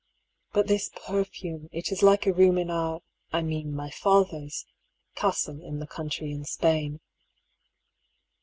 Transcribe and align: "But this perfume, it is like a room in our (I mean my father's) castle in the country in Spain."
"But 0.55 0.65
this 0.65 0.89
perfume, 0.89 1.69
it 1.71 1.91
is 1.91 2.01
like 2.01 2.25
a 2.25 2.33
room 2.33 2.57
in 2.57 2.71
our 2.71 3.01
(I 3.31 3.43
mean 3.43 3.71
my 3.71 3.91
father's) 3.91 4.65
castle 5.13 5.61
in 5.61 5.77
the 5.77 5.85
country 5.85 6.31
in 6.31 6.43
Spain." 6.43 7.01